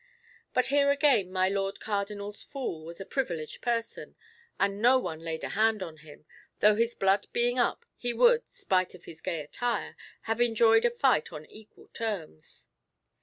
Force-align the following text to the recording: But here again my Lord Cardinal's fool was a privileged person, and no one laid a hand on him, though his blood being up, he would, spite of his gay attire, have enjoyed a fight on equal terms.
But 0.55 0.65
here 0.73 0.89
again 0.89 1.31
my 1.31 1.47
Lord 1.47 1.79
Cardinal's 1.79 2.41
fool 2.41 2.83
was 2.83 2.99
a 2.99 3.05
privileged 3.05 3.61
person, 3.61 4.15
and 4.59 4.81
no 4.81 4.97
one 4.97 5.19
laid 5.19 5.43
a 5.43 5.49
hand 5.49 5.83
on 5.83 5.97
him, 5.97 6.25
though 6.59 6.73
his 6.73 6.95
blood 6.95 7.27
being 7.33 7.59
up, 7.59 7.85
he 7.95 8.11
would, 8.11 8.49
spite 8.49 8.95
of 8.95 9.03
his 9.03 9.21
gay 9.21 9.41
attire, 9.41 9.95
have 10.23 10.41
enjoyed 10.41 10.85
a 10.85 10.89
fight 10.89 11.31
on 11.31 11.45
equal 11.45 11.87
terms. 11.93 12.67